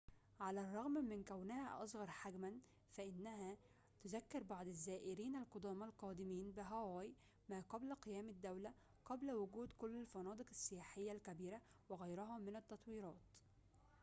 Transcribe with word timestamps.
على 0.39 0.61
الرغم 0.61 0.91
من 0.91 1.23
كونها 1.23 1.83
أصغر 1.83 2.09
حجماً 2.11 2.59
فإنها 2.91 3.57
تذكّر 4.03 4.43
بعض 4.43 4.67
الزائرين 4.67 5.35
القدامى 5.35 5.85
القادمين 5.85 6.51
بهاواي 6.51 7.13
ما 7.49 7.63
قبل 7.69 7.93
قيام 7.93 8.29
الدولة 8.29 8.73
قبل 9.05 9.31
وجود 9.31 9.73
كل 9.77 9.95
الفنادق 10.01 10.45
السياحية 10.49 11.11
الكبيرة 11.11 11.61
وغيرها 11.89 12.37
من 12.37 12.55
التطويرات 12.55 13.19